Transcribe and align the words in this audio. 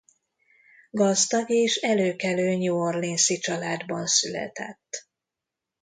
Gazdag 0.91 1.49
és 1.49 1.75
előkelő 1.75 2.55
new 2.57 2.75
orleans-i 2.77 3.37
családban 3.37 4.05
született. 4.07 5.07